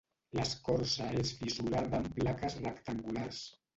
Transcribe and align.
L'escorça 0.37 1.09
és 1.23 1.33
fissurada 1.41 1.99
en 1.99 2.09
plaques 2.17 2.57
rectangulars. 2.65 3.45